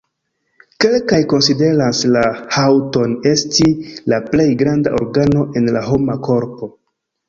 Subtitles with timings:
[0.85, 2.25] Kelkaj konsideras la
[2.57, 3.71] haŭton esti
[4.15, 6.77] la plej granda organo en la homa korpo.